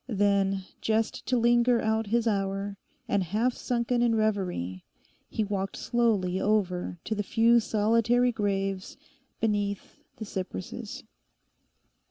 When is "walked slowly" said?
5.43-6.41